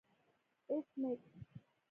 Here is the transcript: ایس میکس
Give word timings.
ایس 0.71 0.87
میکس 0.99 1.29